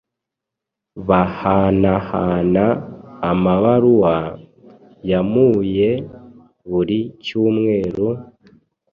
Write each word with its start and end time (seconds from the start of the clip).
Bahanahana 1.07 2.65
amabaruwa, 3.31 4.15
yamuuye 5.09 5.89
buri 6.69 6.99
cyumweru, 7.23 8.07